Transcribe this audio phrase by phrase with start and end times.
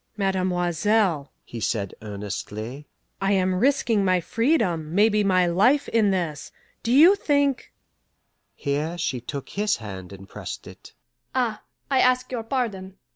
[0.17, 2.87] "Mademoiselle," he said earnestly,
[3.21, 7.71] "I am risking my freedom, maybe my life, in this; do you think"
[8.55, 10.93] Here she took his hand and pressed it.
[11.35, 11.61] "Ah,
[11.91, 12.97] I ask your pardon.